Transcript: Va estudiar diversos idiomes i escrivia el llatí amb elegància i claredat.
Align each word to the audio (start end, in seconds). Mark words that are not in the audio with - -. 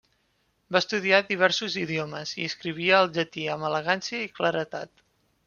Va 0.75 0.79
estudiar 0.83 1.19
diversos 1.27 1.75
idiomes 1.81 2.33
i 2.39 2.47
escrivia 2.53 3.03
el 3.03 3.13
llatí 3.19 3.45
amb 3.59 3.69
elegància 3.71 4.25
i 4.31 4.35
claredat. 4.41 5.07